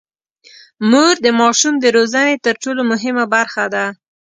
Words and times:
مور 0.89 1.13
د 1.25 1.27
ماشوم 1.39 1.73
د 1.79 1.85
روزنې 1.95 2.35
تر 2.45 2.55
ټولو 2.63 2.81
مهمه 2.91 3.25
برخه 3.35 3.65
ده. 3.73 3.85